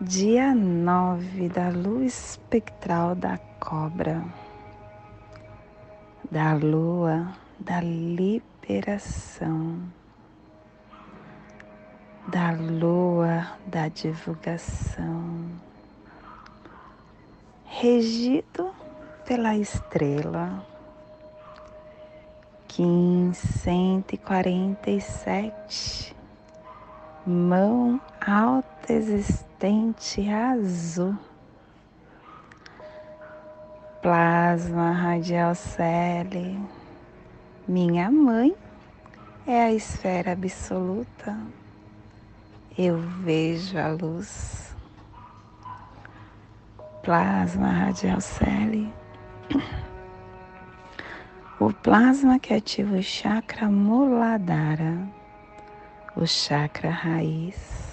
dia 0.00 0.54
9 0.54 1.48
da 1.48 1.70
luz 1.70 2.30
espectral 2.30 3.16
da 3.16 3.36
cobra, 3.58 4.24
da 6.30 6.54
lua 6.54 7.34
da 7.58 7.80
liberação, 7.80 9.82
da 12.28 12.52
lua 12.52 13.58
da 13.66 13.88
divulgação, 13.88 15.50
regido 17.64 18.70
pela 19.26 19.56
estrela. 19.56 20.64
Kim 22.68 23.32
147, 23.32 26.14
mão 27.26 28.00
alta 28.20 28.92
existente 28.92 29.48
vertente 29.58 30.30
azul. 30.30 31.18
Plasma 34.00 34.92
radial 34.92 35.54
cele. 35.54 36.58
Minha 37.66 38.10
mãe 38.10 38.54
é 39.46 39.64
a 39.64 39.72
esfera 39.72 40.32
absoluta. 40.32 41.36
Eu 42.78 42.98
vejo 42.98 43.76
a 43.76 43.88
luz. 43.88 44.76
Plasma 47.02 47.68
radial 47.68 48.20
cele. 48.20 48.92
O 51.58 51.72
plasma 51.72 52.38
que 52.38 52.54
ativa 52.54 52.94
o 52.94 53.02
chakra 53.02 53.68
muladhara, 53.68 55.08
o 56.14 56.24
chakra 56.24 56.88
raiz 56.88 57.87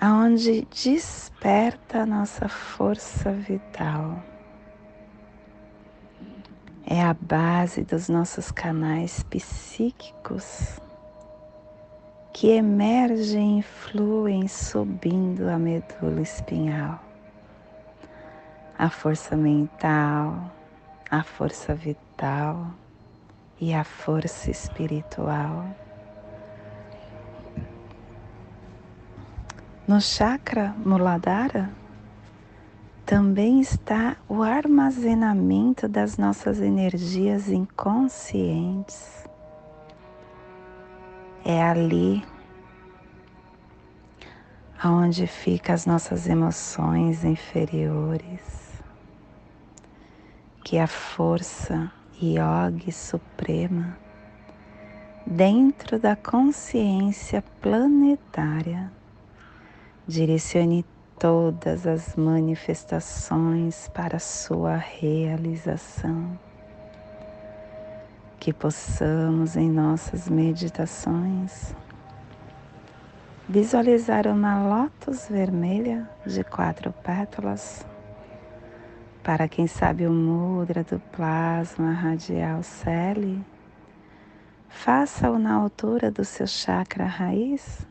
aonde 0.00 0.66
desperta 0.70 1.98
a 1.98 2.06
nossa 2.06 2.48
força 2.48 3.30
vital. 3.32 4.22
É 6.86 7.02
a 7.02 7.12
base 7.12 7.84
dos 7.84 8.08
nossos 8.08 8.50
canais 8.50 9.22
psíquicos 9.24 10.80
que 12.32 12.48
emergem 12.48 13.58
e 13.58 13.62
fluem 13.62 14.48
subindo 14.48 15.48
a 15.50 15.58
medula 15.58 16.22
espinhal. 16.22 16.98
A 18.78 18.88
força 18.88 19.36
mental, 19.36 20.50
a 21.10 21.22
força 21.22 21.74
vital 21.74 22.70
e 23.60 23.74
a 23.74 23.84
força 23.84 24.50
espiritual 24.50 25.66
No 29.90 30.00
chakra 30.00 30.72
Muladhara 30.86 31.74
também 33.04 33.60
está 33.60 34.16
o 34.28 34.40
armazenamento 34.40 35.88
das 35.88 36.16
nossas 36.16 36.60
energias 36.60 37.48
inconscientes. 37.48 39.26
É 41.44 41.60
ali 41.60 42.24
aonde 44.80 45.26
ficam 45.26 45.74
as 45.74 45.86
nossas 45.86 46.28
emoções 46.28 47.24
inferiores, 47.24 48.80
que 50.64 50.78
a 50.78 50.86
força 50.86 51.90
yogi 52.22 52.92
suprema 52.92 53.98
dentro 55.26 55.98
da 55.98 56.14
consciência 56.14 57.42
planetária 57.60 58.99
Direcione 60.10 60.84
todas 61.20 61.86
as 61.86 62.16
manifestações 62.16 63.88
para 63.94 64.18
sua 64.18 64.74
realização. 64.74 66.36
Que 68.40 68.52
possamos 68.52 69.54
em 69.56 69.70
nossas 69.70 70.28
meditações 70.28 71.76
visualizar 73.48 74.26
uma 74.26 74.60
lótus 74.66 75.28
vermelha 75.28 76.10
de 76.26 76.42
quatro 76.42 76.90
pétalas. 76.90 77.86
Para 79.22 79.46
quem 79.46 79.68
sabe 79.68 80.08
o 80.08 80.12
mudra 80.12 80.82
do 80.82 80.98
plasma 81.12 81.92
radial 81.92 82.64
Celi, 82.64 83.40
faça-o 84.68 85.38
na 85.38 85.54
altura 85.54 86.10
do 86.10 86.24
seu 86.24 86.48
chakra 86.48 87.04
raiz 87.04 87.88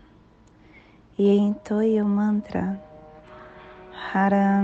e 1.20 1.38
entoie 1.38 2.02
o 2.02 2.06
mantra 2.06 2.80
Haram. 4.14 4.64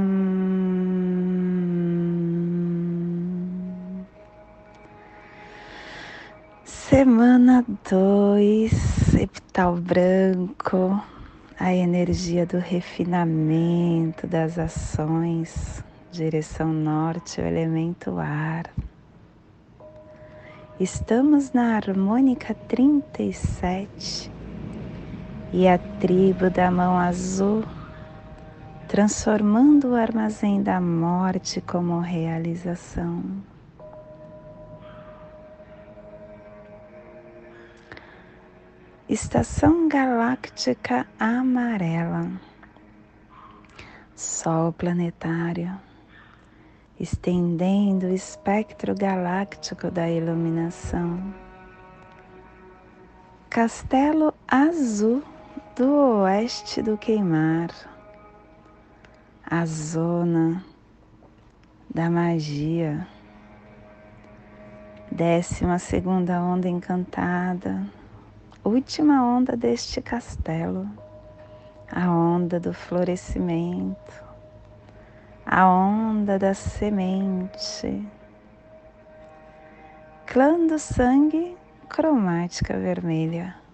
Semana 6.64 7.66
2, 7.90 9.16
epital 9.16 9.76
branco, 9.76 11.04
a 11.60 11.74
energia 11.74 12.46
do 12.46 12.58
refinamento 12.58 14.26
das 14.26 14.58
ações, 14.58 15.84
direção 16.10 16.72
norte, 16.72 17.42
o 17.42 17.46
elemento 17.46 18.18
ar. 18.18 18.72
Estamos 20.80 21.52
na 21.52 21.76
harmônica 21.76 22.54
37 22.54 24.35
e 25.52 25.68
a 25.68 25.78
tribo 25.78 26.50
da 26.50 26.70
mão 26.70 26.98
azul, 26.98 27.64
transformando 28.88 29.90
o 29.90 29.96
armazém 29.96 30.62
da 30.62 30.80
morte 30.82 31.62
como 31.62 32.00
realização. 32.00 33.24
Estação 39.08 39.88
galáctica 39.88 41.06
amarela, 41.20 42.32
Sol 44.16 44.72
planetário, 44.74 45.78
estendendo 47.00 48.08
o 48.08 48.14
espectro 48.14 48.96
galáctico 48.96 49.92
da 49.92 50.10
iluminação. 50.10 51.34
Castelo 53.50 54.34
azul 54.48 55.22
do 55.76 56.22
oeste 56.22 56.82
do 56.82 56.98
queimar, 56.98 57.70
a 59.46 59.66
zona 59.66 60.64
da 61.94 62.10
magia, 62.10 63.06
décima 65.12 65.78
segunda 65.78 66.42
onda 66.42 66.70
encantada, 66.70 67.86
última 68.64 69.22
onda 69.22 69.58
deste 69.58 70.02
castelo, 70.02 70.90
a 71.92 72.10
onda 72.10 72.58
do 72.58 72.74
florescimento, 72.74 74.24
a 75.46 75.68
onda 75.68 76.40
da 76.40 76.54
semente, 76.54 78.02
clã 80.26 80.68
do 80.68 80.80
sangue 80.80 81.58
cromática 81.90 82.78
vermelha 82.80 83.65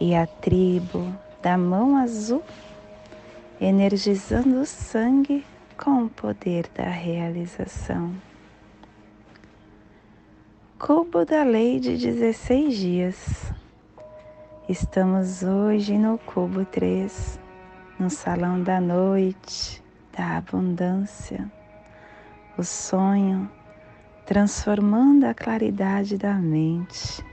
e 0.00 0.14
a 0.14 0.26
tribo 0.26 1.12
da 1.42 1.56
mão 1.56 1.96
azul, 1.96 2.42
energizando 3.60 4.60
o 4.60 4.66
sangue 4.66 5.44
com 5.76 6.04
o 6.04 6.08
poder 6.08 6.68
da 6.74 6.88
realização. 6.88 8.12
Cubo 10.78 11.24
da 11.24 11.42
lei 11.42 11.80
de 11.80 11.96
16 11.96 12.76
dias. 12.76 13.52
Estamos 14.68 15.42
hoje 15.42 15.96
no 15.96 16.18
cubo 16.18 16.64
3, 16.64 17.40
no 17.98 18.10
salão 18.10 18.62
da 18.62 18.80
noite, 18.80 19.82
da 20.16 20.38
abundância, 20.38 21.50
o 22.58 22.64
sonho 22.64 23.50
transformando 24.26 25.24
a 25.24 25.32
claridade 25.32 26.18
da 26.18 26.34
mente 26.34 27.24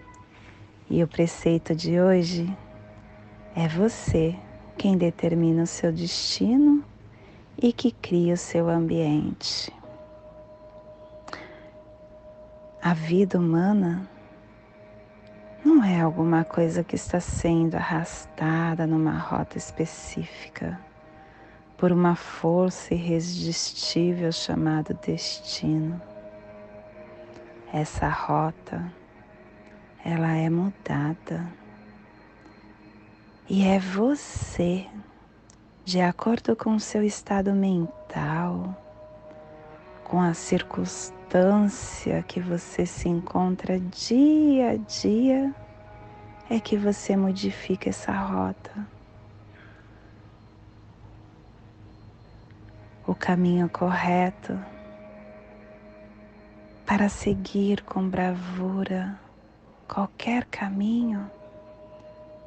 e 0.93 1.01
o 1.01 1.07
preceito 1.07 1.73
de 1.73 1.99
hoje 1.99 2.55
é 3.55 3.67
você 3.67 4.35
quem 4.77 4.95
determina 4.95 5.63
o 5.63 5.67
seu 5.67 5.91
destino 5.91 6.85
e 7.57 7.73
que 7.73 7.91
cria 7.91 8.35
o 8.35 8.37
seu 8.37 8.69
ambiente. 8.69 9.73
A 12.79 12.93
vida 12.93 13.39
humana 13.39 14.07
não 15.65 15.83
é 15.83 15.99
alguma 15.99 16.43
coisa 16.43 16.83
que 16.83 16.93
está 16.95 17.19
sendo 17.19 17.73
arrastada 17.73 18.85
numa 18.85 19.17
rota 19.17 19.57
específica 19.57 20.79
por 21.75 21.91
uma 21.91 22.15
força 22.15 22.93
irresistível 22.93 24.31
chamada 24.31 24.93
destino. 24.93 25.99
Essa 27.73 28.07
rota, 28.07 28.93
ela 30.03 30.35
é 30.35 30.49
mudada. 30.49 31.47
E 33.49 33.65
é 33.65 33.79
você, 33.79 34.85
de 35.85 36.01
acordo 36.01 36.55
com 36.55 36.75
o 36.75 36.79
seu 36.79 37.03
estado 37.03 37.53
mental, 37.53 38.75
com 40.03 40.19
a 40.19 40.33
circunstância 40.33 42.21
que 42.23 42.39
você 42.41 42.85
se 42.85 43.07
encontra 43.07 43.79
dia 43.79 44.71
a 44.71 44.75
dia, 44.77 45.53
é 46.49 46.59
que 46.59 46.77
você 46.77 47.15
modifica 47.15 47.89
essa 47.89 48.11
rota. 48.11 48.87
O 53.07 53.15
caminho 53.15 53.69
correto 53.69 54.57
para 56.85 57.09
seguir 57.09 57.81
com 57.83 58.07
bravura 58.07 59.22
qualquer 59.93 60.45
caminho 60.45 61.29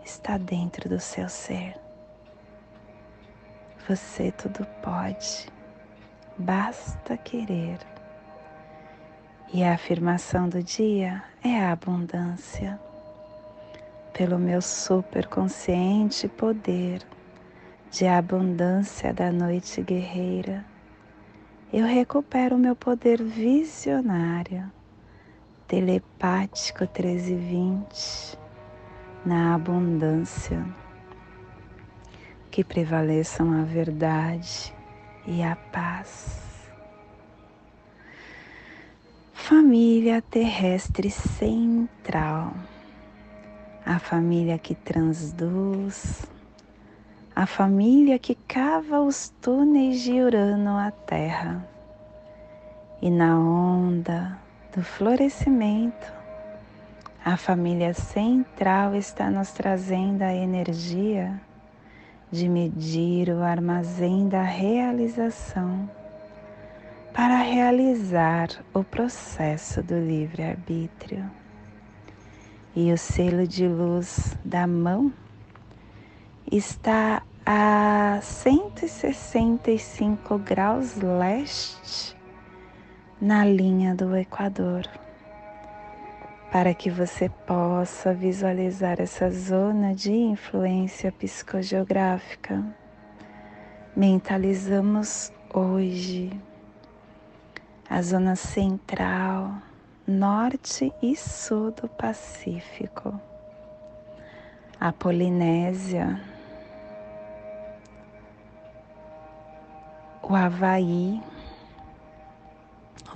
está 0.05 0.37
dentro 0.37 0.89
do 0.89 0.99
seu 0.99 1.29
ser. 1.29 1.79
Você 3.89 4.33
tudo 4.33 4.67
pode, 4.83 5.47
basta 6.37 7.17
querer. 7.17 7.79
E 9.55 9.63
a 9.63 9.75
afirmação 9.75 10.49
do 10.49 10.61
dia 10.61 11.23
é 11.41 11.61
a 11.61 11.71
abundância. 11.71 12.81
Pelo 14.13 14.41
meu 14.41 14.61
superconsciente 14.61 16.27
poder 16.27 17.01
de 17.93 18.09
abundância 18.09 19.15
da 19.15 19.31
noite 19.31 19.81
guerreira, 19.83 20.65
eu 21.73 21.87
recupero 21.87 22.59
meu 22.59 22.75
poder 22.75 23.23
visionário, 23.23 24.69
telepático 25.67 26.85
1320 26.85 28.39
na 29.25 29.57
abundância, 29.57 30.65
que 32.51 32.63
prevaleçam 32.63 33.53
a 33.53 33.65
verdade 33.65 34.73
e 35.27 35.43
a 35.43 35.57
paz. 35.57 36.71
Família 39.33 40.23
terrestre 40.23 41.11
central, 41.11 42.55
a 43.85 43.99
família 43.99 44.59
que 44.59 44.75
transduz, 44.75 46.31
a 47.35 47.45
família 47.45 48.19
que 48.21 48.37
cava 48.37 49.01
os 49.01 49.31
túneis 49.41 50.01
de 50.01 50.13
Urano 50.23 50.77
à 50.77 50.93
Terra. 50.93 51.69
E 53.03 53.11
na 53.11 53.39
onda 53.39 54.46
do 54.77 54.83
florescimento 54.83 56.13
a 57.25 57.37
família 57.39 57.95
central 57.95 58.95
está 58.95 59.31
nos 59.31 59.53
trazendo 59.53 60.21
a 60.21 60.35
energia 60.35 61.41
de 62.31 62.47
medir 62.47 63.31
o 63.31 63.43
armazém 63.43 64.29
da 64.29 64.43
realização 64.43 65.89
para 67.15 67.39
realizar 67.39 68.49
o 68.75 68.85
processo 68.85 69.83
do 69.83 69.99
livre-arbítrio. 69.99 71.25
E 72.75 72.93
o 72.93 72.99
selo 72.99 73.47
de 73.47 73.67
luz 73.67 74.37
da 74.45 74.67
mão 74.67 75.11
está 76.53 77.23
a 77.47 78.19
165 78.21 80.37
graus 80.39 80.97
leste 80.97 82.16
na 83.21 83.45
linha 83.45 83.95
do 83.95 84.15
Equador 84.15 84.87
para 86.53 86.75
que 86.75 86.91
você 86.91 87.29
possa 87.29 88.13
visualizar 88.15 89.01
essa 89.01 89.31
zona 89.31 89.95
de 89.95 90.13
influência 90.13 91.11
psicogeográfica. 91.13 92.65
Mentalizamos 93.95 95.33
hoje 95.53 96.31
a 97.89 98.03
zona 98.03 98.37
central, 98.37 99.55
norte 100.07 100.93
e 101.03 101.17
sul 101.17 101.71
do 101.73 101.89
Pacífico, 101.89 103.19
a 104.79 104.93
Polinésia, 104.93 106.21
o 110.23 110.35
Havaí, 110.35 111.21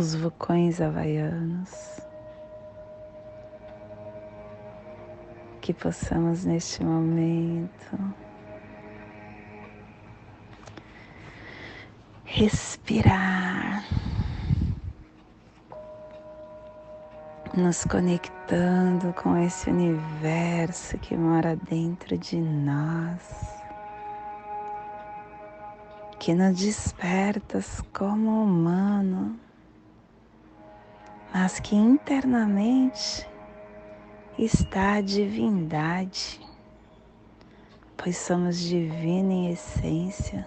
os 0.00 0.14
vulcões 0.14 0.80
havaianos 0.80 2.00
que 5.60 5.74
possamos 5.74 6.46
neste 6.46 6.82
momento 6.82 8.14
respirar, 12.24 13.84
nos 17.54 17.84
conectando 17.84 19.12
com 19.12 19.36
esse 19.36 19.68
universo 19.68 20.96
que 20.96 21.14
mora 21.14 21.56
dentro 21.56 22.16
de 22.16 22.40
nós, 22.40 23.20
que 26.18 26.32
nos 26.32 26.58
despertas 26.58 27.82
como 27.92 28.44
humano, 28.44 29.38
mas 31.32 31.60
que 31.60 31.76
internamente 31.76 33.28
está 34.38 34.94
a 34.94 35.00
divindade, 35.00 36.40
pois 37.96 38.16
somos 38.16 38.58
divino 38.58 39.30
em 39.30 39.52
essência 39.52 40.46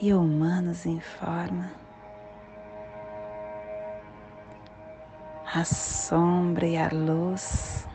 e 0.00 0.12
humanos 0.14 0.86
em 0.86 1.00
forma. 1.00 1.70
A 5.54 5.64
sombra 5.64 6.66
e 6.66 6.78
a 6.78 6.88
luz 6.88 7.86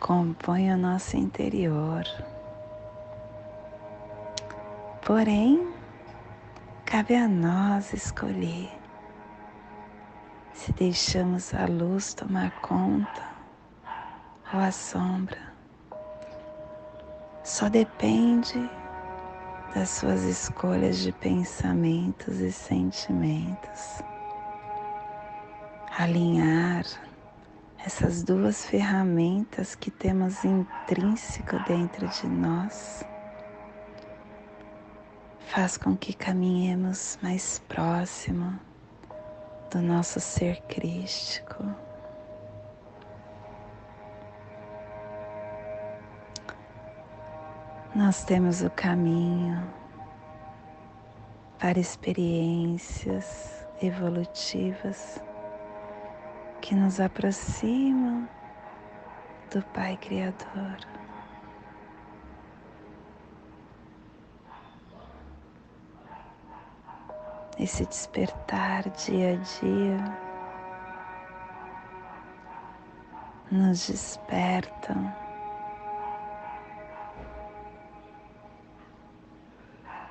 compõem 0.00 0.72
o 0.72 0.78
nosso 0.78 1.16
interior. 1.16 2.04
Porém, 5.04 5.70
cabe 6.86 7.16
a 7.16 7.28
nós 7.28 7.92
escolher 7.92 8.81
se 10.62 10.72
deixamos 10.74 11.52
a 11.54 11.66
luz 11.66 12.14
tomar 12.14 12.52
conta 12.60 13.28
ou 14.54 14.60
a 14.60 14.70
sombra. 14.70 15.52
Só 17.42 17.68
depende 17.68 18.70
das 19.74 19.90
suas 19.90 20.22
escolhas 20.22 20.98
de 20.98 21.10
pensamentos 21.10 22.38
e 22.38 22.52
sentimentos. 22.52 24.04
Alinhar 25.98 26.84
essas 27.84 28.22
duas 28.22 28.64
ferramentas 28.64 29.74
que 29.74 29.90
temos 29.90 30.44
intrínseco 30.44 31.58
dentro 31.66 32.06
de 32.06 32.28
nós 32.28 33.04
faz 35.48 35.76
com 35.76 35.96
que 35.96 36.14
caminhemos 36.14 37.18
mais 37.20 37.58
próximo 37.66 38.60
do 39.72 39.80
nosso 39.80 40.20
ser 40.20 40.60
crístico. 40.68 41.64
Nós 47.94 48.22
temos 48.24 48.62
o 48.62 48.70
caminho 48.70 49.66
para 51.58 51.78
experiências 51.78 53.66
evolutivas 53.80 55.22
que 56.60 56.74
nos 56.74 57.00
aproximam 57.00 58.28
do 59.50 59.62
Pai 59.72 59.96
Criador. 59.96 60.91
Esse 67.58 67.84
despertar 67.86 68.88
dia 68.90 69.34
a 69.34 69.36
dia 69.36 70.18
nos 73.50 73.86
despertam 73.86 75.14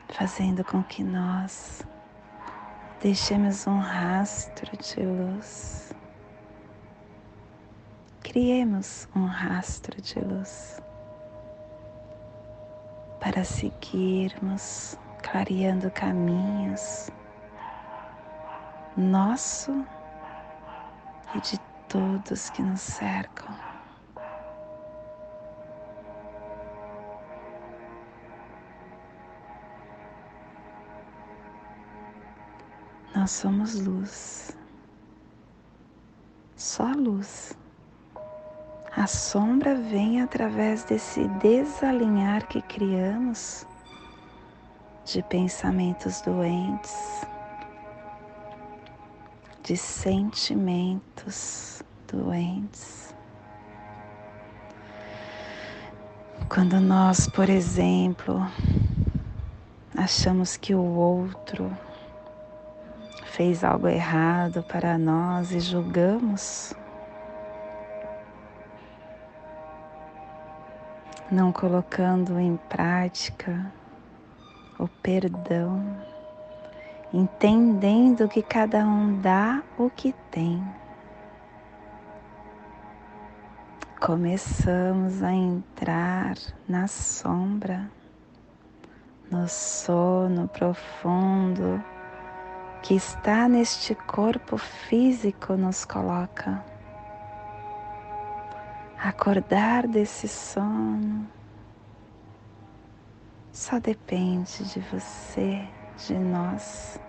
fazendo 0.09 0.63
com 0.63 0.83
que 0.83 1.03
nós 1.03 1.81
deixemos 3.01 3.65
um 3.65 3.79
rastro 3.79 4.77
de 4.77 5.01
luz. 5.01 5.91
Criemos 8.21 9.09
um 9.15 9.25
rastro 9.25 9.99
de 9.99 10.19
luz 10.19 10.79
para 13.19 13.43
seguirmos 13.43 14.95
clareando 15.23 15.89
caminhos 15.89 17.09
nosso 18.97 19.85
e 21.35 21.41
de 21.41 21.59
todos 21.87 22.49
que 22.49 22.61
nos 22.61 22.81
cercam. 22.81 23.53
Nós 33.15 33.31
somos 33.31 33.79
luz, 33.85 34.57
só 36.55 36.85
luz. 36.91 37.57
A 38.95 39.05
sombra 39.07 39.75
vem 39.75 40.21
através 40.21 40.83
desse 40.83 41.27
desalinhar 41.39 42.47
que 42.47 42.61
criamos 42.63 43.65
de 45.05 45.21
pensamentos 45.23 46.21
doentes, 46.21 47.25
de 49.63 49.77
sentimentos 49.77 51.81
doentes. 52.07 53.15
Quando 56.49 56.79
nós, 56.79 57.27
por 57.29 57.49
exemplo, 57.49 58.45
achamos 59.95 60.57
que 60.57 60.75
o 60.75 60.83
outro 60.83 61.71
fez 63.25 63.63
algo 63.63 63.87
errado 63.87 64.61
para 64.63 64.97
nós 64.97 65.51
e 65.51 65.59
julgamos, 65.59 66.73
não 71.31 71.53
colocando 71.53 72.37
em 72.37 72.57
prática 72.67 73.71
o 74.77 74.87
perdão, 74.87 76.10
entendendo 77.13 78.27
que 78.27 78.41
cada 78.41 78.85
um 78.85 79.19
dá 79.19 79.61
o 79.77 79.89
que 79.89 80.13
tem. 80.29 80.63
Começamos 83.99 85.21
a 85.21 85.31
entrar 85.31 86.35
na 86.67 86.87
sombra, 86.87 87.91
no 89.29 89.47
sono 89.47 90.47
profundo 90.47 91.83
que 92.81 92.95
está 92.95 93.47
neste 93.47 93.93
corpo 93.93 94.57
físico 94.57 95.55
nos 95.55 95.85
coloca. 95.85 96.63
Acordar 98.97 99.87
desse 99.87 100.27
sono 100.27 101.27
só 103.51 103.79
depende 103.79 104.63
de 104.71 104.79
você, 104.79 105.67
de 106.07 106.17
nós 106.17 106.99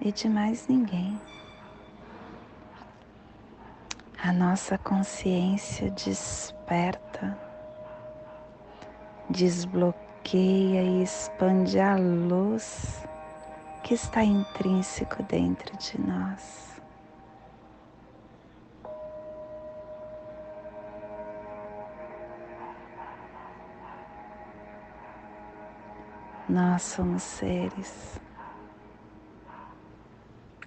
e 0.00 0.10
de 0.10 0.28
mais 0.28 0.66
ninguém. 0.66 1.20
A 4.22 4.32
nossa 4.32 4.78
consciência 4.78 5.90
desperta, 5.90 7.38
desbloqueia 9.28 10.82
e 10.82 11.02
expande 11.02 11.78
a 11.78 11.96
luz 11.96 13.04
que 13.82 13.94
está 13.94 14.24
intrínseco 14.24 15.22
dentro 15.24 15.76
de 15.76 16.00
nós. 16.00 16.73
Nós 26.54 26.82
somos 26.82 27.24
seres 27.24 28.20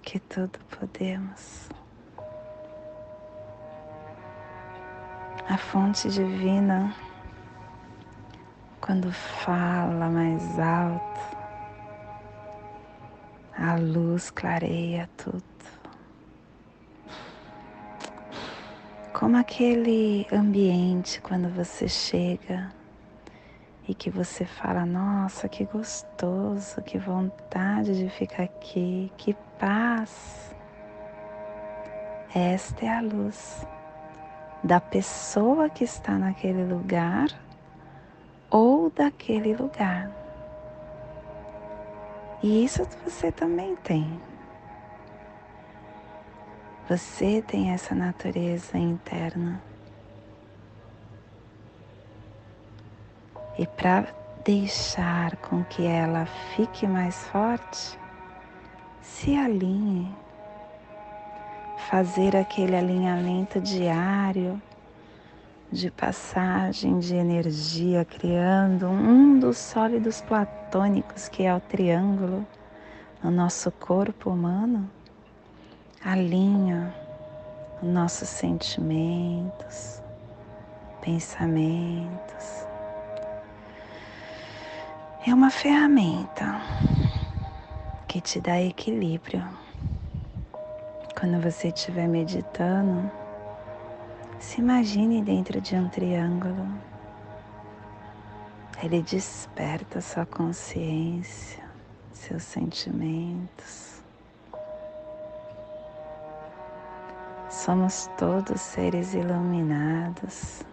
que 0.02 0.20
tudo 0.20 0.58
podemos. 0.78 1.70
A 5.48 5.56
fonte 5.56 6.10
divina, 6.10 6.94
quando 8.82 9.10
fala 9.10 10.10
mais 10.10 10.58
alto, 10.58 11.20
a 13.56 13.76
luz 13.76 14.28
clareia 14.30 15.08
tudo. 15.16 15.42
Como 19.14 19.38
aquele 19.38 20.26
ambiente 20.30 21.18
quando 21.22 21.48
você 21.48 21.88
chega 21.88 22.76
e 23.88 23.94
que 23.94 24.10
você 24.10 24.44
fala: 24.44 24.84
Nossa, 24.84 25.48
que 25.48 25.64
gostoso, 25.64 26.82
que 26.82 26.98
vontade 26.98 27.98
de 27.98 28.10
ficar 28.10 28.44
aqui, 28.44 29.10
que 29.16 29.34
paz. 29.58 30.54
Esta 32.34 32.84
é 32.84 32.98
a 32.98 33.00
luz 33.00 33.66
da 34.62 34.78
pessoa 34.78 35.70
que 35.70 35.82
está 35.82 36.18
naquele 36.18 36.64
lugar 36.64 37.28
ou 38.50 38.90
daquele 38.90 39.56
lugar. 39.56 40.10
E 42.42 42.64
isso 42.64 42.86
você 43.02 43.32
também 43.32 43.74
tem. 43.76 44.20
Você 46.88 47.42
tem 47.42 47.72
essa 47.72 47.94
natureza 47.94 48.76
interna. 48.78 49.67
E 53.58 53.66
para 53.66 54.06
deixar 54.44 55.36
com 55.36 55.64
que 55.64 55.84
ela 55.84 56.26
fique 56.54 56.86
mais 56.86 57.26
forte, 57.28 57.98
se 59.02 59.36
alinhe. 59.36 60.14
Fazer 61.90 62.36
aquele 62.36 62.76
alinhamento 62.76 63.60
diário 63.60 64.60
de 65.72 65.90
passagem 65.90 66.98
de 66.98 67.14
energia, 67.14 68.04
criando 68.04 68.86
um 68.86 69.38
dos 69.38 69.58
sólidos 69.58 70.20
platônicos 70.20 71.28
que 71.28 71.42
é 71.42 71.54
o 71.54 71.60
triângulo 71.60 72.46
no 73.22 73.30
nosso 73.30 73.70
corpo 73.72 74.30
humano, 74.30 74.88
alinha 76.04 76.94
os 77.82 77.88
nossos 77.88 78.28
sentimentos, 78.28 80.02
pensamentos, 81.00 82.67
é 85.28 85.34
uma 85.34 85.50
ferramenta 85.50 86.58
que 88.06 88.18
te 88.18 88.40
dá 88.40 88.58
equilíbrio. 88.60 89.46
Quando 91.18 91.38
você 91.42 91.68
estiver 91.68 92.08
meditando, 92.08 93.10
se 94.38 94.60
imagine 94.60 95.20
dentro 95.20 95.60
de 95.60 95.74
um 95.76 95.88
triângulo. 95.88 96.66
Ele 98.82 99.02
desperta 99.02 100.00
sua 100.00 100.24
consciência, 100.24 101.62
seus 102.12 102.44
sentimentos. 102.44 104.02
Somos 107.50 108.08
todos 108.16 108.60
seres 108.60 109.12
iluminados 109.12 110.64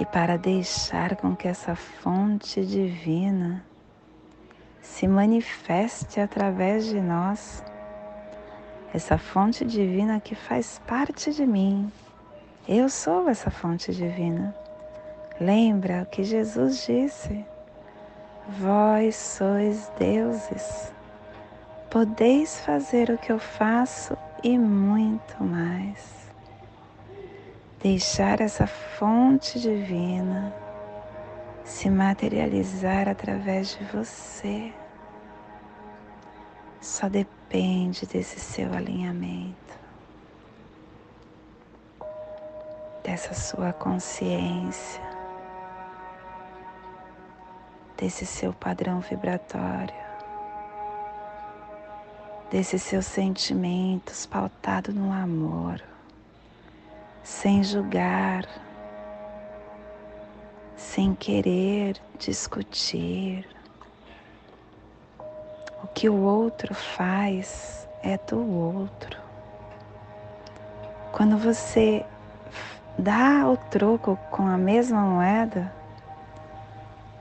e 0.00 0.06
para 0.06 0.38
deixar 0.38 1.16
com 1.16 1.34
que 1.34 1.48
essa 1.48 1.74
fonte 1.74 2.64
divina 2.64 3.64
se 4.80 5.08
manifeste 5.08 6.20
através 6.20 6.86
de 6.86 7.00
nós, 7.00 7.64
essa 8.94 9.18
fonte 9.18 9.64
divina 9.64 10.20
que 10.20 10.36
faz 10.36 10.80
parte 10.86 11.34
de 11.34 11.44
mim. 11.44 11.90
Eu 12.68 12.88
sou 12.88 13.28
essa 13.28 13.50
fonte 13.50 13.92
divina. 13.92 14.54
Lembra 15.40 16.02
o 16.02 16.06
que 16.06 16.22
Jesus 16.22 16.86
disse? 16.86 17.44
Vós 18.60 19.16
sois 19.16 19.90
deuses, 19.98 20.92
podeis 21.90 22.60
fazer 22.60 23.10
o 23.10 23.18
que 23.18 23.32
eu 23.32 23.38
faço 23.38 24.16
e 24.42 24.56
muito 24.56 25.42
mais 25.42 26.27
deixar 27.80 28.40
essa 28.40 28.66
fonte 28.66 29.60
divina 29.60 30.52
se 31.68 31.90
materializar 31.90 33.08
através 33.08 33.76
de 33.76 33.84
você. 33.84 34.72
Só 36.80 37.08
depende 37.08 38.06
desse 38.06 38.40
seu 38.40 38.72
alinhamento, 38.72 39.78
dessa 43.04 43.34
sua 43.34 43.72
consciência, 43.72 45.02
desse 47.96 48.24
seu 48.24 48.52
padrão 48.52 49.00
vibratório, 49.00 49.94
desses 52.50 52.82
seus 52.82 53.06
sentimentos 53.06 54.24
pautados 54.24 54.94
no 54.94 55.12
amor, 55.12 55.82
sem 57.28 57.62
julgar, 57.62 58.48
sem 60.74 61.14
querer 61.14 62.00
discutir. 62.18 63.46
O 65.84 65.86
que 65.88 66.08
o 66.08 66.16
outro 66.16 66.74
faz 66.74 67.86
é 68.02 68.16
do 68.16 68.40
outro. 68.40 69.20
Quando 71.12 71.36
você 71.36 72.04
dá 72.98 73.46
o 73.46 73.58
troco 73.58 74.18
com 74.30 74.46
a 74.46 74.56
mesma 74.56 75.02
moeda, 75.02 75.70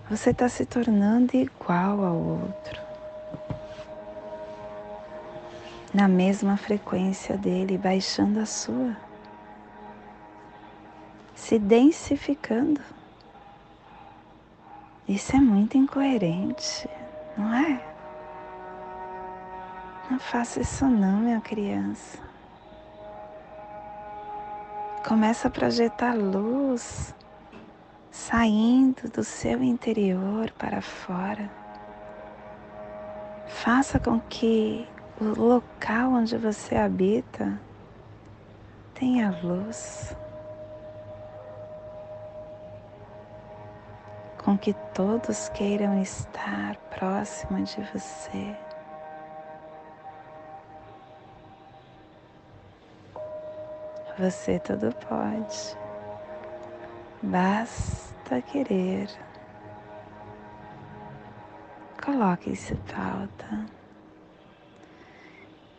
você 0.10 0.30
está 0.30 0.48
se 0.48 0.66
tornando 0.66 1.36
igual 1.36 2.04
ao 2.04 2.16
outro. 2.16 2.82
Na 5.94 6.08
mesma 6.08 6.56
frequência 6.56 7.38
dele, 7.38 7.78
baixando 7.78 8.40
a 8.40 8.46
sua. 8.46 9.07
Se 11.48 11.58
densificando. 11.58 12.82
Isso 15.08 15.34
é 15.34 15.40
muito 15.40 15.78
incoerente, 15.78 16.90
não 17.38 17.54
é? 17.54 17.82
Não 20.12 20.20
faça 20.20 20.60
isso 20.60 20.84
não, 20.84 21.22
minha 21.22 21.40
criança. 21.40 22.20
Começa 25.08 25.48
a 25.48 25.52
projetar 25.52 26.16
luz 26.16 27.16
saindo 28.12 29.10
do 29.10 29.24
seu 29.24 29.64
interior 29.64 30.52
para 30.52 30.82
fora. 30.82 31.50
Faça 33.48 33.98
com 34.02 34.20
que 34.20 34.86
o 35.22 35.24
local 35.40 36.12
onde 36.12 36.38
você 36.38 36.76
habita 36.76 37.58
tenha 38.94 39.34
luz. 39.42 40.14
Com 44.48 44.58
que 44.58 44.72
todos 44.94 45.50
queiram 45.50 46.02
estar 46.02 46.78
próximo 46.90 47.62
de 47.64 47.82
você. 47.92 48.56
Você 54.18 54.58
tudo 54.60 54.96
pode. 55.06 55.78
Basta 57.24 58.42
querer. 58.44 59.10
Coloque 62.02 62.52
isso 62.52 62.74
em 62.74 62.78
pauta. 62.78 63.66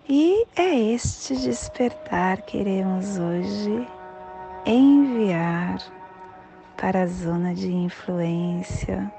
E 0.07 0.47
é 0.57 0.75
este 0.75 1.37
despertar 1.39 2.43
que 2.43 2.59
iremos 2.59 3.17
hoje 3.17 3.89
enviar 4.67 5.79
para 6.81 7.03
a 7.03 7.07
zona 7.09 7.53
de 7.53 7.73
influência 7.73 9.13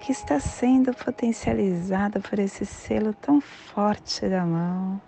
que 0.00 0.12
está 0.12 0.38
sendo 0.38 0.92
potencializada 0.92 2.20
por 2.20 2.38
esse 2.38 2.66
selo 2.66 3.14
tão 3.14 3.40
forte 3.40 4.28
da 4.28 4.44
mão. 4.44 5.00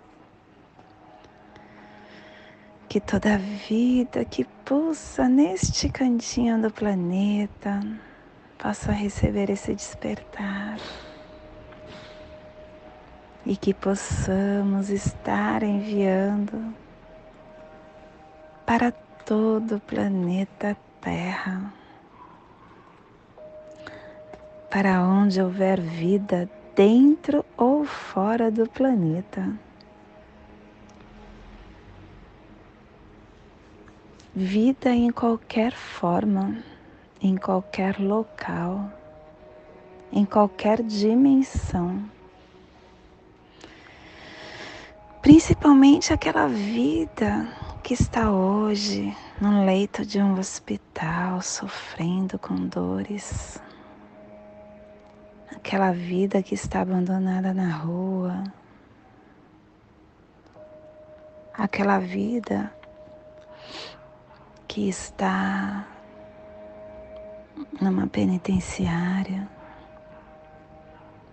Que 2.89 2.99
toda 2.99 3.37
vida 3.37 4.25
que 4.25 4.43
pulsa 4.65 5.29
neste 5.29 5.87
cantinho 5.87 6.59
do 6.61 6.71
planeta 6.71 7.79
possa 8.57 8.91
receber 8.91 9.49
esse 9.49 9.73
despertar. 9.73 10.77
E 13.45 13.55
que 13.55 13.73
possamos 13.73 14.89
estar 14.89 15.63
enviando 15.63 16.73
para 18.65 18.91
todo 19.25 19.75
o 19.75 19.79
planeta 19.79 20.75
Terra, 21.01 21.73
para 24.69 25.01
onde 25.01 25.41
houver 25.41 25.81
vida 25.81 26.47
dentro 26.75 27.43
ou 27.57 27.83
fora 27.83 28.51
do 28.51 28.69
planeta. 28.69 29.51
Vida 34.33 34.91
em 34.91 35.11
qualquer 35.11 35.73
forma, 35.73 36.63
em 37.21 37.35
qualquer 37.35 37.99
local, 37.99 38.89
em 40.11 40.23
qualquer 40.23 40.83
dimensão. 40.83 42.05
Principalmente 45.21 46.13
aquela 46.13 46.47
vida 46.47 47.47
que 47.83 47.93
está 47.95 48.31
hoje 48.31 49.15
no 49.39 49.65
leito 49.65 50.05
de 50.05 50.21
um 50.21 50.37
hospital 50.37 51.41
sofrendo 51.41 52.37
com 52.37 52.55
dores. 52.67 53.61
Aquela 55.55 55.91
vida 55.91 56.43
que 56.43 56.53
está 56.53 56.81
abandonada 56.81 57.53
na 57.53 57.69
rua. 57.75 58.43
Aquela 61.53 61.99
vida 61.99 62.73
que 64.67 64.87
está 64.87 65.87
numa 67.81 68.07
penitenciária, 68.07 69.47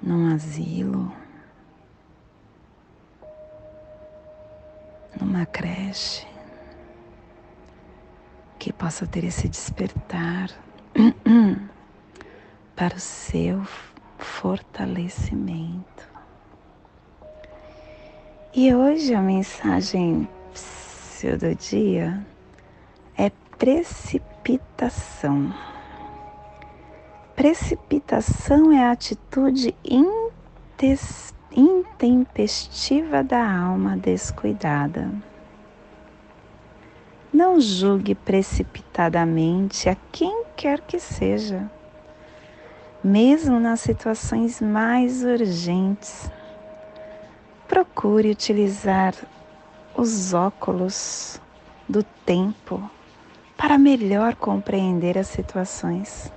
num 0.03 0.35
asilo, 0.35 1.13
numa 5.21 5.47
creche, 5.47 6.28
que 8.59 8.73
possa 8.73 9.07
ter 9.07 9.25
esse 9.25 9.49
despertar 9.49 10.51
para 12.75 12.97
o 12.97 13.01
seu 13.01 13.63
fortalecimento. 14.19 16.09
E 18.55 18.75
hoje 18.75 19.15
a 19.15 19.21
mensagem 19.21 20.29
do 21.39 21.55
dia 21.55 22.25
precipitação. 23.59 25.53
Precipitação 27.35 28.73
é 28.73 28.85
a 28.85 28.93
atitude 28.93 29.75
intempestiva 31.53 33.23
da 33.25 33.59
alma 33.61 33.97
descuidada. 33.97 35.11
Não 37.39 37.61
julgue 37.61 38.17
precipitadamente 38.17 39.89
a 39.89 39.97
quem 40.11 40.43
quer 40.57 40.81
que 40.81 40.99
seja, 40.99 41.71
mesmo 43.03 43.61
nas 43.61 43.79
situações 43.79 44.61
mais 44.61 45.23
urgentes. 45.23 46.29
Procure 47.69 48.33
utilizar 48.33 49.15
os 49.97 50.35
óculos 50.35 51.41
do 51.89 52.03
tempo 52.03 52.91
para 53.57 53.79
melhor 53.79 54.35
compreender 54.35 55.17
as 55.17 55.29
situações. 55.29 56.33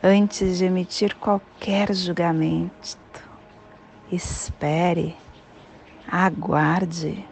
Antes 0.00 0.58
de 0.58 0.66
emitir 0.66 1.16
qualquer 1.16 1.92
julgamento, 1.92 2.96
espere, 4.12 5.16
aguarde. 6.06 7.28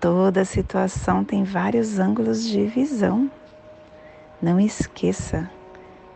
Toda 0.00 0.44
situação 0.44 1.24
tem 1.24 1.42
vários 1.42 1.98
ângulos 1.98 2.44
de 2.44 2.64
visão. 2.66 3.28
Não 4.40 4.60
esqueça 4.60 5.50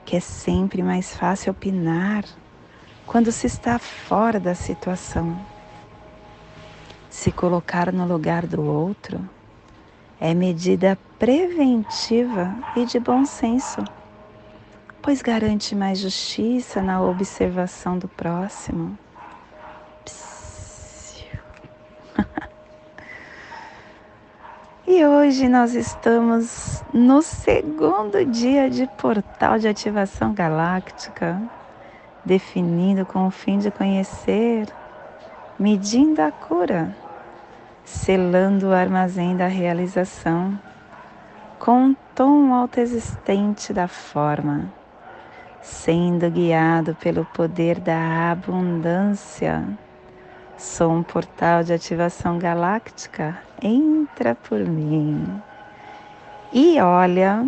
que 0.04 0.14
é 0.14 0.20
sempre 0.20 0.84
mais 0.84 1.16
fácil 1.16 1.50
opinar 1.50 2.24
quando 3.08 3.32
se 3.32 3.48
está 3.48 3.80
fora 3.80 4.38
da 4.38 4.54
situação. 4.54 5.36
Se 7.10 7.32
colocar 7.32 7.92
no 7.92 8.06
lugar 8.06 8.46
do 8.46 8.62
outro 8.62 9.20
é 10.20 10.32
medida 10.32 10.96
preventiva 11.18 12.54
e 12.76 12.84
de 12.84 13.00
bom 13.00 13.24
senso, 13.24 13.82
pois 15.02 15.20
garante 15.22 15.74
mais 15.74 15.98
justiça 15.98 16.80
na 16.80 17.02
observação 17.02 17.98
do 17.98 18.06
próximo. 18.06 18.96
E 24.86 25.04
hoje 25.04 25.48
nós 25.48 25.74
estamos 25.74 26.82
no 26.92 27.22
segundo 27.22 28.24
dia 28.24 28.68
de 28.68 28.86
portal 28.98 29.58
de 29.58 29.68
ativação 29.68 30.34
galáctica, 30.34 31.40
definido 32.24 33.06
com 33.06 33.26
o 33.26 33.30
fim 33.30 33.58
de 33.58 33.70
conhecer, 33.70 34.66
medindo 35.58 36.20
a 36.20 36.30
cura 36.30 36.94
selando 37.84 38.68
o 38.68 38.72
armazém 38.72 39.36
da 39.36 39.46
realização 39.46 40.58
com 41.58 41.86
um 41.86 41.96
tom 42.14 42.52
autoexistente 42.52 43.72
da 43.72 43.86
forma, 43.86 44.72
sendo 45.60 46.28
guiado 46.30 46.94
pelo 46.96 47.24
poder 47.26 47.78
da 47.78 48.32
abundância. 48.32 49.64
Sou 50.62 50.92
um 50.92 51.02
portal 51.02 51.64
de 51.64 51.72
ativação 51.72 52.38
galáctica. 52.38 53.36
Entra 53.60 54.36
por 54.36 54.60
mim. 54.60 55.42
E 56.52 56.80
olha, 56.80 57.44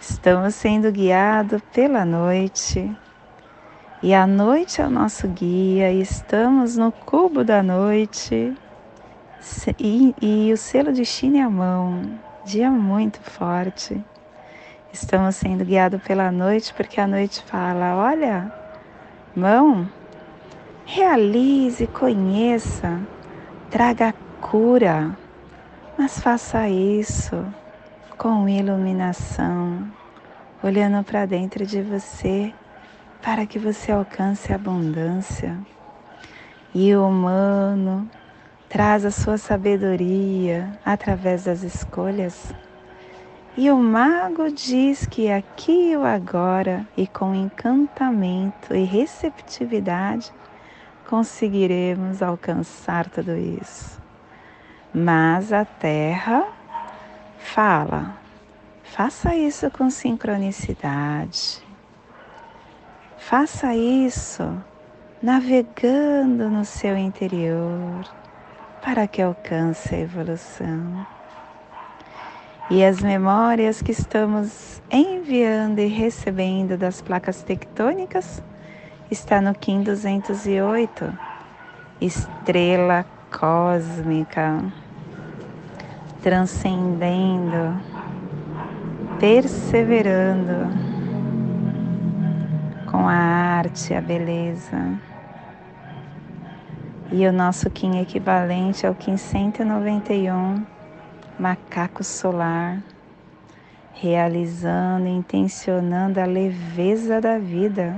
estamos 0.00 0.56
sendo 0.56 0.90
guiados 0.90 1.62
pela 1.72 2.04
noite. 2.04 2.92
E 4.02 4.12
a 4.12 4.26
noite 4.26 4.80
é 4.80 4.84
o 4.84 4.90
nosso 4.90 5.28
guia, 5.28 5.92
estamos 5.92 6.76
no 6.76 6.90
cubo 6.90 7.44
da 7.44 7.62
noite. 7.62 8.52
E, 9.78 10.12
e 10.20 10.52
o 10.52 10.56
selo 10.56 10.92
de 10.92 11.04
China 11.04 11.46
a 11.46 11.50
mão, 11.50 12.18
dia 12.44 12.68
muito 12.68 13.20
forte. 13.20 14.04
Estamos 14.92 15.36
sendo 15.36 15.64
guiados 15.64 16.02
pela 16.02 16.32
noite 16.32 16.74
porque 16.74 17.00
a 17.00 17.06
noite 17.06 17.44
fala: 17.44 17.94
olha, 17.94 18.52
mão, 19.36 19.88
realize, 20.86 21.84
conheça, 21.88 23.00
traga 23.70 24.14
cura, 24.40 25.18
mas 25.98 26.18
faça 26.20 26.68
isso 26.68 27.44
com 28.16 28.48
iluminação, 28.48 29.86
olhando 30.62 31.04
para 31.04 31.26
dentro 31.26 31.66
de 31.66 31.82
você 31.82 32.54
para 33.20 33.44
que 33.44 33.58
você 33.58 33.90
alcance 33.90 34.52
a 34.52 34.56
abundância. 34.56 35.58
E 36.72 36.94
o 36.94 37.08
humano 37.08 38.08
traz 38.68 39.04
a 39.04 39.10
sua 39.10 39.36
sabedoria 39.36 40.70
através 40.84 41.44
das 41.44 41.62
escolhas 41.62 42.54
e 43.58 43.70
o 43.70 43.78
mago 43.78 44.52
diz 44.52 45.06
que 45.06 45.30
aqui 45.30 45.92
e 45.92 45.94
agora, 45.94 46.86
e 46.94 47.06
com 47.06 47.34
encantamento 47.34 48.74
e 48.74 48.84
receptividade, 48.84 50.30
conseguiremos 51.08 52.22
alcançar 52.22 53.08
tudo 53.08 53.36
isso. 53.36 54.00
Mas 54.92 55.52
a 55.52 55.64
Terra 55.64 56.46
fala, 57.38 58.16
faça 58.82 59.34
isso 59.34 59.70
com 59.70 59.90
sincronicidade, 59.90 61.62
faça 63.18 63.74
isso 63.74 64.62
navegando 65.22 66.48
no 66.48 66.64
seu 66.64 66.96
interior 66.96 68.04
para 68.82 69.06
que 69.06 69.20
alcance 69.20 69.94
a 69.94 69.98
evolução 69.98 71.06
e 72.68 72.84
as 72.84 73.00
memórias 73.00 73.80
que 73.80 73.92
estamos 73.92 74.82
enviando 74.90 75.78
e 75.78 75.86
recebendo 75.86 76.76
das 76.76 77.00
placas 77.00 77.42
tectônicas 77.42 78.42
está 79.10 79.40
no 79.40 79.54
Kim 79.54 79.82
208, 79.82 81.12
estrela 82.00 83.04
cósmica, 83.30 84.62
transcendendo, 86.22 87.80
perseverando. 89.20 90.86
Com 92.90 93.08
a 93.08 93.14
arte, 93.14 93.94
a 93.94 94.00
beleza. 94.00 94.98
E 97.12 97.26
o 97.26 97.32
nosso 97.32 97.70
Kim 97.70 97.98
equivalente 97.98 98.86
ao 98.86 98.94
Kim 98.94 99.16
191 99.16 100.76
macaco 101.38 102.02
solar, 102.02 102.82
realizando 103.92 105.06
intencionando 105.06 106.18
a 106.18 106.24
leveza 106.24 107.20
da 107.20 107.38
vida, 107.38 107.94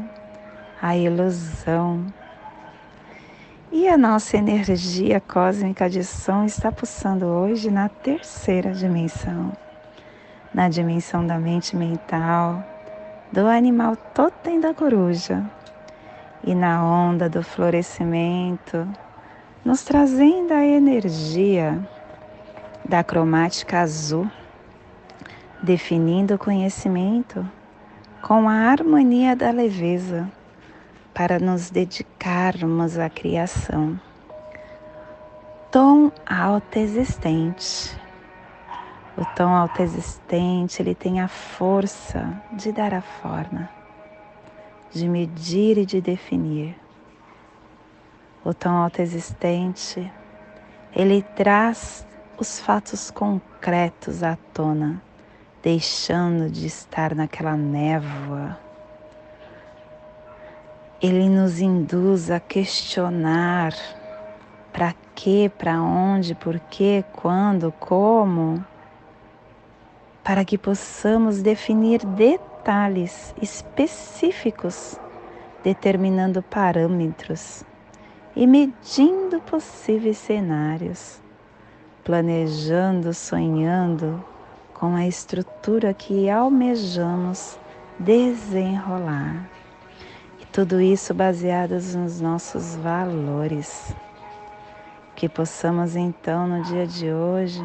a 0.80 0.96
ilusão. 0.96 2.06
E 3.70 3.86
a 3.86 3.98
nossa 3.98 4.36
energia 4.36 5.20
cósmica 5.20 5.90
de 5.90 6.02
som 6.02 6.44
está 6.44 6.72
pulsando 6.72 7.26
hoje 7.26 7.70
na 7.70 7.88
terceira 7.88 8.72
dimensão, 8.72 9.52
na 10.54 10.68
dimensão 10.68 11.26
da 11.26 11.38
mente 11.38 11.76
mental, 11.76 12.64
do 13.30 13.46
animal 13.46 13.94
totem 14.14 14.60
da 14.60 14.72
coruja. 14.72 15.44
E 16.44 16.54
na 16.54 16.82
onda 16.82 17.28
do 17.28 17.42
florescimento, 17.42 18.88
nos 19.64 19.82
trazendo 19.82 20.54
a 20.54 20.64
energia 20.64 21.78
da 22.84 23.02
cromática 23.04 23.80
azul, 23.80 24.30
definindo 25.60 26.36
o 26.36 26.38
conhecimento 26.38 27.46
com 28.22 28.48
a 28.48 28.70
harmonia 28.70 29.36
da 29.36 29.50
leveza 29.50 30.30
para 31.18 31.40
nos 31.40 31.68
dedicarmos 31.68 32.96
à 32.96 33.10
criação. 33.10 34.00
Tom 35.68 36.12
autoexistente. 36.24 38.00
O 39.16 39.24
tom 39.34 39.48
autoexistente, 39.48 40.80
ele 40.80 40.94
tem 40.94 41.20
a 41.20 41.26
força 41.26 42.40
de 42.52 42.70
dar 42.70 42.94
a 42.94 43.00
forma, 43.00 43.68
de 44.92 45.08
medir 45.08 45.76
e 45.78 45.84
de 45.84 46.00
definir. 46.00 46.76
O 48.44 48.54
tom 48.54 48.76
autoexistente, 48.76 50.12
ele 50.94 51.22
traz 51.34 52.06
os 52.38 52.60
fatos 52.60 53.10
concretos 53.10 54.22
à 54.22 54.36
tona, 54.54 55.02
deixando 55.64 56.48
de 56.48 56.68
estar 56.68 57.12
naquela 57.12 57.56
névoa. 57.56 58.67
Ele 61.00 61.28
nos 61.28 61.60
induz 61.60 62.30
a 62.30 62.40
questionar 62.40 63.72
para 64.72 64.94
quê, 65.14 65.50
para 65.56 65.80
onde, 65.80 66.34
por 66.34 66.58
quê, 66.58 67.04
quando, 67.12 67.72
como, 67.72 68.64
para 70.24 70.44
que 70.44 70.58
possamos 70.58 71.40
definir 71.40 72.04
detalhes 72.04 73.34
específicos, 73.40 74.98
determinando 75.62 76.42
parâmetros 76.42 77.64
e 78.34 78.46
medindo 78.46 79.40
possíveis 79.40 80.18
cenários 80.18 81.20
planejando, 82.08 83.12
sonhando 83.12 84.24
com 84.72 84.96
a 84.96 85.06
estrutura 85.06 85.92
que 85.92 86.30
almejamos 86.30 87.58
desenrolar. 87.98 89.57
Tudo 90.58 90.80
isso 90.80 91.14
baseados 91.14 91.94
nos 91.94 92.20
nossos 92.20 92.74
valores. 92.74 93.94
Que 95.14 95.28
possamos 95.28 95.94
então 95.94 96.48
no 96.48 96.64
dia 96.64 96.84
de 96.84 97.12
hoje 97.12 97.64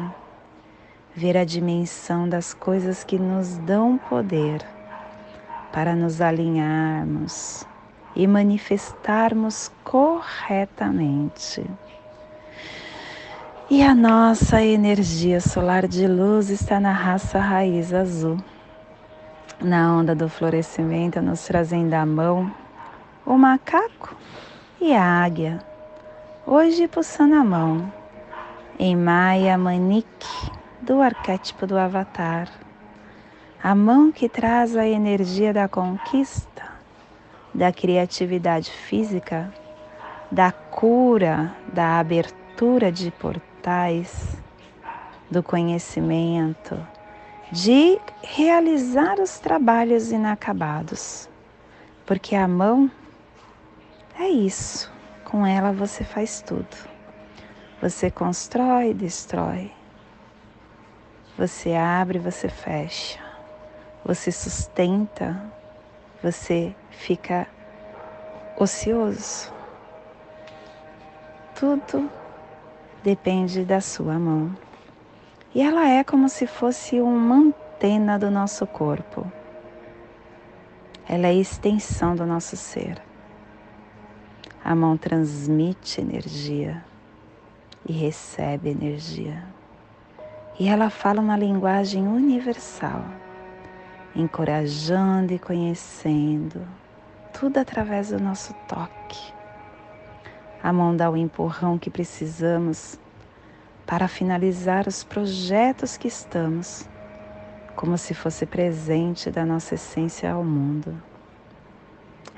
ver 1.12 1.36
a 1.36 1.44
dimensão 1.44 2.28
das 2.28 2.54
coisas 2.54 3.02
que 3.02 3.18
nos 3.18 3.58
dão 3.58 3.98
poder 3.98 4.64
para 5.72 5.96
nos 5.96 6.20
alinharmos 6.20 7.66
e 8.14 8.28
manifestarmos 8.28 9.72
corretamente. 9.82 11.68
E 13.68 13.82
a 13.82 13.92
nossa 13.92 14.62
energia 14.62 15.40
solar 15.40 15.88
de 15.88 16.06
luz 16.06 16.48
está 16.48 16.78
na 16.78 16.92
raça 16.92 17.40
raiz 17.40 17.92
azul. 17.92 18.36
Na 19.60 19.96
onda 19.96 20.14
do 20.14 20.28
florescimento, 20.28 21.20
nos 21.20 21.44
trazendo 21.44 21.94
a 21.94 22.06
mão 22.06 22.62
o 23.26 23.38
macaco 23.38 24.14
e 24.80 24.92
a 24.94 25.02
águia. 25.02 25.58
Hoje 26.46 26.86
pulsando 26.86 27.34
a 27.34 27.44
mão 27.44 27.90
em 28.78 28.94
Maya 28.94 29.56
Manique, 29.56 30.52
do 30.82 31.00
arquétipo 31.00 31.66
do 31.66 31.78
Avatar. 31.78 32.50
A 33.62 33.74
mão 33.74 34.12
que 34.12 34.28
traz 34.28 34.76
a 34.76 34.86
energia 34.86 35.54
da 35.54 35.66
conquista, 35.66 36.64
da 37.54 37.72
criatividade 37.72 38.70
física, 38.70 39.50
da 40.30 40.52
cura, 40.52 41.54
da 41.72 41.98
abertura 41.98 42.92
de 42.92 43.10
portais 43.12 44.36
do 45.30 45.42
conhecimento, 45.42 46.76
de 47.50 47.98
realizar 48.22 49.18
os 49.18 49.38
trabalhos 49.38 50.12
inacabados. 50.12 51.26
Porque 52.04 52.36
a 52.36 52.46
mão 52.46 52.90
é 54.18 54.28
isso, 54.28 54.90
com 55.24 55.46
ela 55.46 55.72
você 55.72 56.04
faz 56.04 56.40
tudo. 56.40 56.76
Você 57.82 58.10
constrói 58.10 58.94
destrói. 58.94 59.70
Você 61.36 61.74
abre, 61.74 62.18
você 62.18 62.48
fecha. 62.48 63.18
Você 64.04 64.30
sustenta, 64.30 65.42
você 66.22 66.74
fica 66.90 67.46
ocioso. 68.56 69.52
Tudo 71.54 72.10
depende 73.02 73.64
da 73.64 73.80
sua 73.80 74.18
mão. 74.18 74.56
E 75.54 75.60
ela 75.60 75.88
é 75.88 76.04
como 76.04 76.28
se 76.28 76.46
fosse 76.46 77.00
uma 77.00 77.36
antena 77.36 78.18
do 78.18 78.30
nosso 78.30 78.66
corpo. 78.66 79.30
ela 81.08 81.26
é 81.26 81.30
a 81.30 81.34
extensão 81.34 82.16
do 82.16 82.24
nosso 82.24 82.56
ser. 82.56 83.00
A 84.66 84.74
mão 84.74 84.96
transmite 84.96 86.00
energia 86.00 86.82
e 87.86 87.92
recebe 87.92 88.70
energia. 88.70 89.44
E 90.58 90.66
ela 90.66 90.88
fala 90.88 91.20
uma 91.20 91.36
linguagem 91.36 92.08
universal, 92.08 93.04
encorajando 94.16 95.34
e 95.34 95.38
conhecendo, 95.38 96.66
tudo 97.30 97.58
através 97.58 98.08
do 98.08 98.18
nosso 98.18 98.54
toque. 98.66 99.34
A 100.62 100.72
mão 100.72 100.96
dá 100.96 101.10
o 101.10 101.16
empurrão 101.18 101.78
que 101.78 101.90
precisamos 101.90 102.98
para 103.84 104.08
finalizar 104.08 104.88
os 104.88 105.04
projetos 105.04 105.98
que 105.98 106.08
estamos, 106.08 106.88
como 107.76 107.98
se 107.98 108.14
fosse 108.14 108.46
presente 108.46 109.30
da 109.30 109.44
nossa 109.44 109.74
essência 109.74 110.32
ao 110.32 110.42
mundo. 110.42 110.96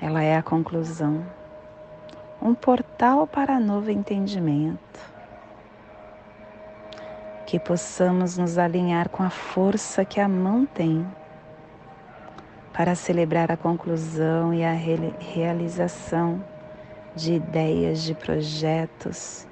Ela 0.02 0.24
é 0.24 0.36
a 0.36 0.42
conclusão 0.42 1.24
um 2.40 2.54
portal 2.54 3.26
para 3.26 3.58
novo 3.58 3.90
entendimento. 3.90 5.00
Que 7.46 7.58
possamos 7.58 8.36
nos 8.36 8.58
alinhar 8.58 9.08
com 9.08 9.22
a 9.22 9.30
força 9.30 10.04
que 10.04 10.20
a 10.20 10.28
mão 10.28 10.66
tem 10.66 11.06
para 12.72 12.94
celebrar 12.94 13.50
a 13.50 13.56
conclusão 13.56 14.52
e 14.52 14.64
a 14.64 14.72
realização 14.72 16.44
de 17.14 17.34
ideias, 17.34 18.02
de 18.02 18.14
projetos, 18.14 19.46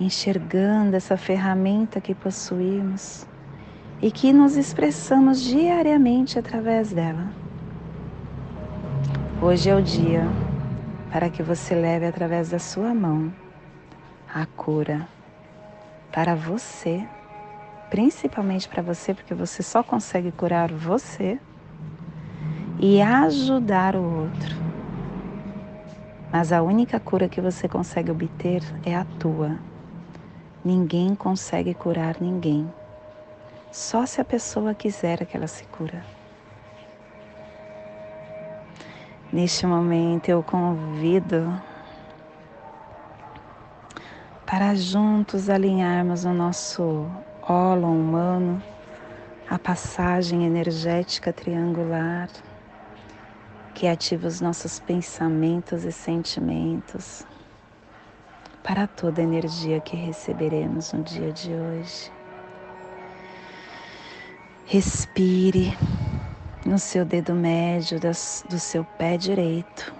enxergando 0.00 0.96
essa 0.96 1.16
ferramenta 1.16 2.00
que 2.00 2.14
possuímos 2.14 3.26
e 4.02 4.10
que 4.10 4.32
nos 4.32 4.56
expressamos 4.56 5.40
diariamente 5.40 6.38
através 6.38 6.92
dela. 6.92 7.28
Hoje 9.40 9.70
é 9.70 9.74
o 9.76 9.82
dia 9.82 10.26
para 11.14 11.30
que 11.30 11.44
você 11.44 11.76
leve 11.76 12.06
através 12.06 12.50
da 12.50 12.58
sua 12.58 12.92
mão 12.92 13.32
a 14.28 14.44
cura 14.46 15.06
para 16.10 16.34
você, 16.34 17.06
principalmente 17.88 18.68
para 18.68 18.82
você, 18.82 19.14
porque 19.14 19.32
você 19.32 19.62
só 19.62 19.80
consegue 19.80 20.32
curar 20.32 20.72
você 20.72 21.38
e 22.80 23.00
ajudar 23.00 23.94
o 23.94 24.02
outro. 24.02 24.56
Mas 26.32 26.52
a 26.52 26.62
única 26.62 26.98
cura 26.98 27.28
que 27.28 27.40
você 27.40 27.68
consegue 27.68 28.10
obter 28.10 28.64
é 28.84 28.96
a 28.96 29.04
tua. 29.04 29.56
Ninguém 30.64 31.14
consegue 31.14 31.74
curar 31.74 32.16
ninguém. 32.20 32.68
Só 33.70 34.04
se 34.04 34.20
a 34.20 34.24
pessoa 34.24 34.74
quiser 34.74 35.24
que 35.26 35.36
ela 35.36 35.46
se 35.46 35.62
cura. 35.66 36.13
Neste 39.34 39.66
momento 39.66 40.28
eu 40.28 40.44
convido 40.44 41.60
para 44.46 44.76
juntos 44.76 45.50
alinharmos 45.50 46.24
o 46.24 46.32
nosso 46.32 47.10
ólon 47.42 47.98
humano, 47.98 48.62
a 49.50 49.58
passagem 49.58 50.46
energética 50.46 51.32
triangular 51.32 52.28
que 53.74 53.88
ativa 53.88 54.28
os 54.28 54.40
nossos 54.40 54.78
pensamentos 54.78 55.82
e 55.82 55.90
sentimentos 55.90 57.26
para 58.62 58.86
toda 58.86 59.20
a 59.20 59.24
energia 59.24 59.80
que 59.80 59.96
receberemos 59.96 60.92
no 60.92 61.02
dia 61.02 61.32
de 61.32 61.52
hoje. 61.52 62.12
Respire 64.64 65.76
no 66.64 66.78
seu 66.78 67.04
dedo 67.04 67.34
médio 67.34 68.00
do 68.00 68.58
seu 68.58 68.84
pé 68.84 69.18
direito. 69.18 69.94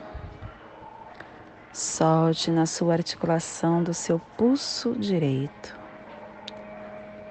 Solte 1.72 2.50
na 2.50 2.64
sua 2.64 2.94
articulação 2.94 3.82
do 3.82 3.92
seu 3.92 4.18
pulso 4.18 4.94
direito. 4.94 5.76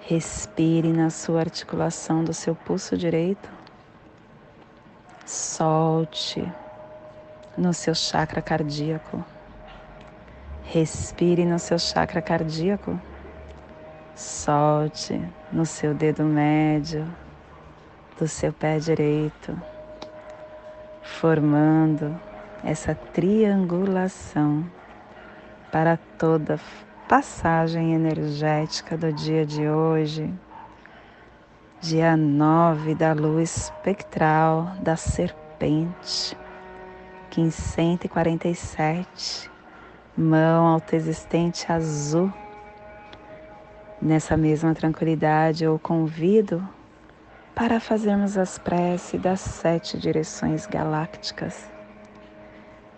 Respire 0.02 0.94
na 0.94 1.10
sua 1.10 1.40
articulação 1.40 2.24
do 2.24 2.34
seu 2.34 2.54
pulso 2.54 2.96
direito. 2.96 3.50
Solte 5.26 6.44
no 7.58 7.74
seu 7.74 7.96
chakra 7.96 8.42
cardíaco. 8.42 9.24
Respire 10.64 11.46
no 11.46 11.58
seu 11.58 11.80
chakra 11.80 12.22
cardíaco. 12.22 13.00
Solte 14.14 15.20
no 15.52 15.66
seu 15.66 15.96
dedo 15.96 16.24
médio 16.24 17.08
do 18.20 18.28
seu 18.28 18.54
pé 18.54 18.80
direito, 18.80 19.60
formando 21.02 22.20
essa 22.64 22.96
triangulação 22.96 24.66
para 25.72 25.98
toda 26.18 26.60
passagem 27.08 27.94
energética 27.94 28.98
do 28.98 29.12
dia 29.12 29.46
de 29.46 29.68
hoje, 29.68 30.34
dia 31.82 32.16
9 32.16 32.96
da 32.96 33.14
luz 33.14 33.58
espectral 33.58 34.72
da 34.82 34.96
serpente, 34.96 36.38
1547, 37.36 39.52
mão 40.16 40.68
autoexistente 40.68 41.72
azul. 41.72 42.32
Nessa 44.02 44.38
mesma 44.38 44.74
tranquilidade, 44.74 45.64
eu 45.64 45.80
convido 45.80 46.68
para 47.56 47.80
fazermos 47.80 48.36
as 48.36 48.58
preces 48.58 49.22
das 49.22 49.40
sete 49.40 49.98
direções 49.98 50.66
galácticas, 50.66 51.70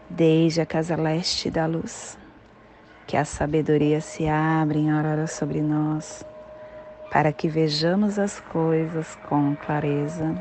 desde 0.10 0.62
a 0.62 0.66
casa 0.66 0.96
leste 0.96 1.52
da 1.52 1.66
luz, 1.66 2.18
que 3.06 3.18
a 3.18 3.26
sabedoria 3.26 4.00
se 4.00 4.28
abre 4.30 4.80
em 4.80 4.92
aurora 4.92 5.28
sobre 5.28 5.62
nós, 5.62 6.26
para 7.12 7.34
que 7.34 7.50
vejamos 7.50 8.18
as 8.18 8.40
coisas 8.40 9.16
com 9.28 9.56
clareza, 9.58 10.34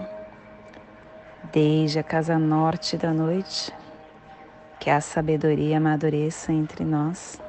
desde 1.53 1.98
a 1.98 2.05
casa 2.05 2.38
norte 2.38 2.96
da 2.96 3.12
noite, 3.12 3.74
que 4.79 4.90
a 4.90 5.00
sabedoria 5.00 5.79
amadureça 5.79 6.53
entre 6.53 6.85
nós, 6.85 7.40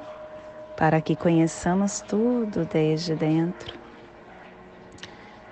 para 0.76 1.00
que 1.00 1.14
conheçamos 1.14 2.00
tudo 2.00 2.64
desde 2.64 3.14
dentro 3.14 3.85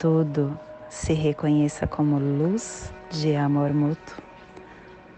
tudo 0.00 0.58
se 0.88 1.12
reconheça 1.12 1.86
como 1.86 2.18
luz 2.18 2.90
de 3.10 3.36
amor 3.36 3.74
mútuo, 3.74 4.16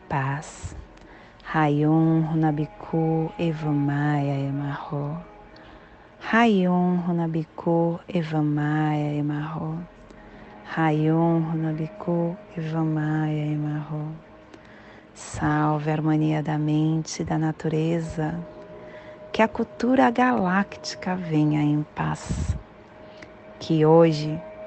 paz. 0.08 0.74
Rayon 1.44 2.22
Runabiku 2.22 3.30
Evamaya 3.38 4.40
Emarro. 4.40 5.22
Rayon 6.20 7.00
Runabiku 7.06 8.00
Evamaya 8.08 9.14
Emarro. 9.14 9.78
Rayon 10.76 11.52
Runabiku 11.52 12.36
Evamaya 12.58 13.52
Emarro. 13.52 14.08
Salve 15.14 15.90
a 15.90 15.94
harmonia 15.94 16.42
da 16.42 16.58
mente 16.58 17.22
e 17.22 17.24
da 17.24 17.38
natureza. 17.38 18.34
Que 19.32 19.42
a 19.42 19.46
cultura 19.46 20.10
galáctica 20.10 21.14
venha 21.14 21.62
em 21.62 21.86
paz. 21.94 22.56
Que 23.60 23.86
hoje 23.86 24.42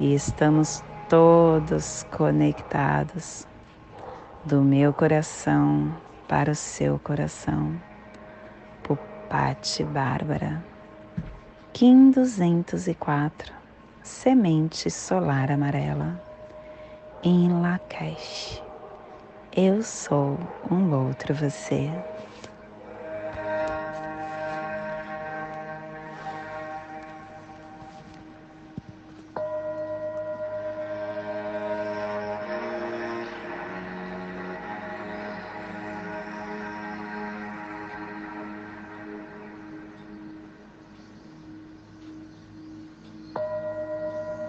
e 0.00 0.14
estamos 0.14 0.82
todos 1.08 2.04
conectados 2.16 3.46
do 4.44 4.62
meu 4.62 4.92
coração 4.92 5.92
para 6.28 6.52
o 6.52 6.54
seu 6.54 6.98
coração. 6.98 7.80
Pupati 8.82 9.82
Bárbara, 9.84 10.64
Kim 11.72 12.10
204, 12.10 13.52
Semente 14.02 14.90
Solar 14.90 15.50
Amarela, 15.50 16.20
em 17.22 17.60
Lakesh. 17.60 18.62
Eu 19.54 19.82
sou 19.82 20.38
um 20.70 20.94
outro 20.94 21.34
você. 21.34 21.90